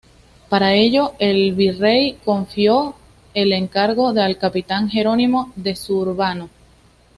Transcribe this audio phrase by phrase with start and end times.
[0.49, 2.95] Para ello el virrey confió
[3.35, 6.49] el encargo al capitán Jerónimo de Zurbano.